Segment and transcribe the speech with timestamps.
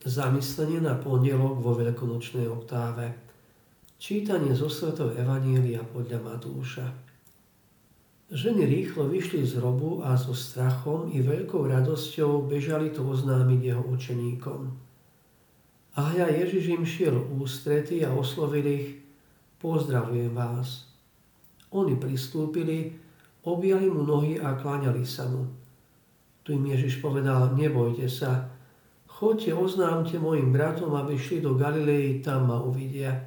[0.00, 3.12] Zamyslenie na pondelok vo veľkonočnej oktáve.
[4.00, 6.88] Čítanie zo svetov Evanília podľa Matúša.
[8.32, 13.84] Ženy rýchlo vyšli z hrobu a so strachom i veľkou radosťou bežali to oznámiť jeho
[13.84, 14.72] učeníkom.
[15.92, 19.04] A hľa Ježiš im šiel ústrety a oslovil ich,
[19.60, 20.88] pozdravujem vás.
[21.76, 22.96] Oni pristúpili,
[23.44, 25.44] objali mu nohy a kláňali sa mu.
[26.40, 28.48] Tu im Ježiš povedal, nebojte sa,
[29.20, 33.20] Choďte, oznámte mojim bratom, aby šli do Galilei, tam ma uvidia.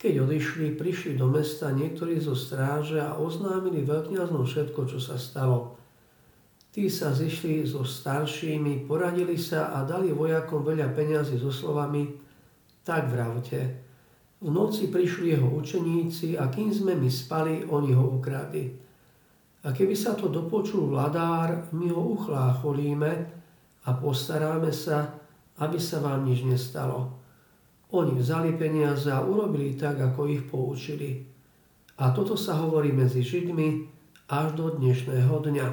[0.00, 5.76] Keď odišli, prišli do mesta niektorí zo stráže a oznámili veľkňaznom všetko, čo sa stalo.
[6.72, 12.16] Tí sa zišli so staršími, poradili sa a dali vojakom veľa peňazí so slovami
[12.80, 13.60] tak vravte.
[14.40, 18.64] V noci prišli jeho učeníci a kým sme my spali, oni ho ukradli.
[19.60, 23.39] A keby sa to dopočul vladár, my ho uchlácholíme,
[23.84, 25.20] a postaráme sa,
[25.60, 27.20] aby sa vám nič nestalo.
[27.90, 31.26] Oni vzali peniaze a urobili tak, ako ich poučili.
[32.00, 33.88] A toto sa hovorí medzi Židmi
[34.30, 35.68] až do dnešného dňa.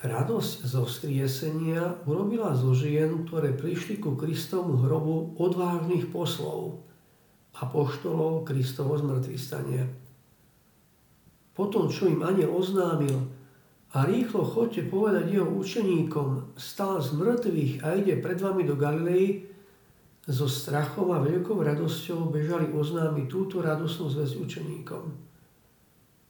[0.00, 6.88] Radosť zo skriesenia urobila zo žien, ktoré prišli ku Kristovmu hrobu odvážnych poslov,
[7.58, 9.90] a poštolov Kristovo zmrtvistanie.
[11.50, 13.26] Potom, čo im aniel oznámil,
[13.90, 19.50] a rýchlo chodte povedať jeho učeníkom, stál z mŕtvych a ide pred vami do Galilei,
[20.30, 25.04] so strachom a veľkou radosťou bežali oznámiť túto radosnú zväzť učeníkom.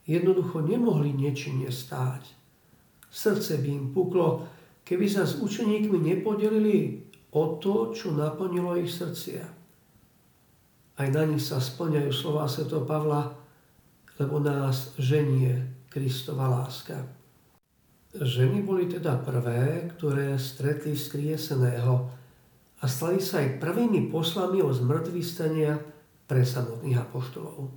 [0.09, 2.25] Jednoducho nemohli niečím nestáť.
[3.13, 4.49] Srdce by im puklo,
[4.89, 7.05] keby sa s učeníkmi nepodelili
[7.37, 9.45] o to, čo naplnilo ich srdcia.
[10.97, 12.73] Aj na nich sa splňajú slova Sv.
[12.89, 13.37] Pavla,
[14.17, 17.20] lebo nás ženie Kristova láska.
[18.11, 22.11] Ženy boli teda prvé, ktoré stretli skrieseného
[22.83, 25.79] a stali sa aj prvými poslami o zmrtvý stania
[26.27, 27.71] pre samotných apoštolov.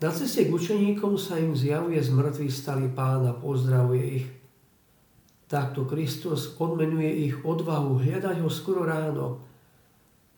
[0.00, 4.26] Na ceste k učeníkom sa im zjavuje zmrtvý stali pán a pozdravuje ich.
[5.50, 9.42] Takto Kristus odmenuje ich odvahu hľadať ho skoro ráno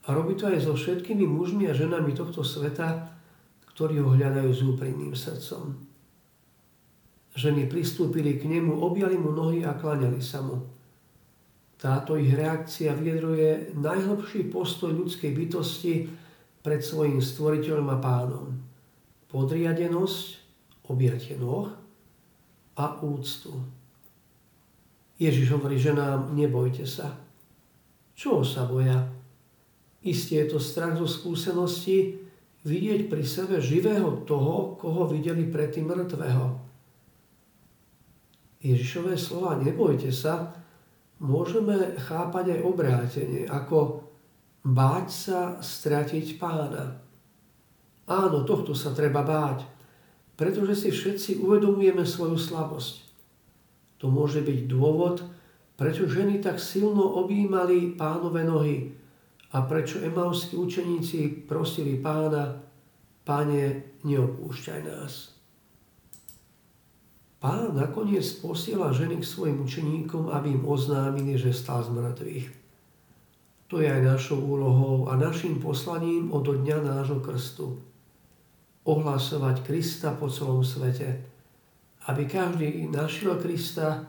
[0.03, 3.12] a robí to aj so všetkými mužmi a ženami tohto sveta,
[3.77, 5.92] ktorí ho hľadajú s úprimným srdcom.
[7.32, 10.60] Ženy pristúpili k nemu, objali mu nohy a kláňali sa mu.
[11.81, 15.94] Táto ich reakcia vyjadruje najhlbší postoj ľudskej bytosti
[16.60, 18.47] pred svojim stvoriteľom a pánom.
[19.32, 20.25] Podriadenosť,
[20.93, 21.72] objatie noh
[22.76, 23.64] a úctu.
[25.16, 27.16] Ježiš hovorí ženám, nebojte sa.
[28.12, 29.09] Čo sa boja?
[30.04, 32.20] Isté je to strach zo skúsenosti
[32.69, 36.72] vidieť pri sebe živého toho, koho videli predtým mŕtvého
[38.62, 40.55] Ježišové slova nebojte sa,
[41.19, 44.06] môžeme chápať aj obrátenie, ako
[44.62, 47.03] báť sa stratiť pána.
[48.06, 49.67] Áno, tohto sa treba báť,
[50.39, 52.95] pretože si všetci uvedomujeme svoju slabosť.
[54.03, 55.23] To môže byť dôvod,
[55.79, 58.94] prečo ženy tak silno objímali pánové nohy
[59.55, 62.62] a prečo emauskí učeníci prosili pána,
[63.23, 65.42] Pane, neopúšťaj nás.
[67.43, 72.47] Pán nakoniec posiela ženy k svojim učeníkom, aby im oznámili, že stal z mŕtvych.
[73.67, 77.83] To je aj našou úlohou a našim poslaním od dňa nášho krstu.
[78.87, 81.19] Ohlasovať Krista po celom svete,
[82.07, 84.07] aby každý našiel Krista,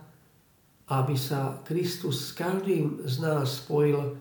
[0.93, 4.13] aby sa Kristus s každým z nás spojil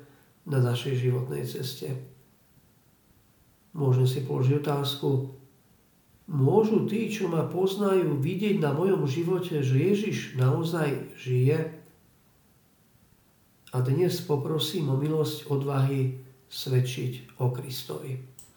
[0.48, 1.92] na našej životnej ceste.
[3.76, 5.36] Môžem si položiť otázku,
[6.32, 11.76] môžu tí, čo ma poznajú, vidieť na mojom živote, že Ježiš naozaj žije?
[13.72, 18.31] A dnes poprosím o milosť odvahy svedčiť o Kristovi.